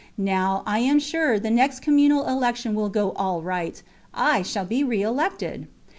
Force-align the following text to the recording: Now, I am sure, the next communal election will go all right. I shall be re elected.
Now, 0.17 0.63
I 0.65 0.79
am 0.79 0.97
sure, 0.97 1.39
the 1.39 1.51
next 1.51 1.81
communal 1.81 2.25
election 2.25 2.73
will 2.73 2.89
go 2.89 3.11
all 3.11 3.43
right. 3.43 3.79
I 4.15 4.41
shall 4.41 4.65
be 4.65 4.83
re 4.83 5.03
elected. 5.03 5.67